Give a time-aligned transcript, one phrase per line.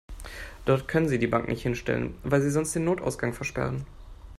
[0.65, 3.85] Dort können Sie die Bank nicht hinstellen, weil Sie sonst den Notausgang versperren.